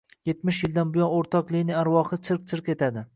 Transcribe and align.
Yetmish 0.27 0.61
yildan 0.65 0.93
buyon 0.95 1.13
o‘rtoq 1.17 1.51
Lenin 1.57 1.77
arvohi 1.83 2.19
chirq-chirq 2.29 2.73
etadi. 2.75 3.05